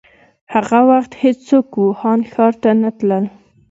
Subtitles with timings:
[0.53, 3.25] هغه وخت هيڅوک ووهان ښار ته نه تلل.